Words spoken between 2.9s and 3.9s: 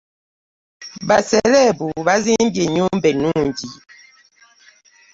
enungi.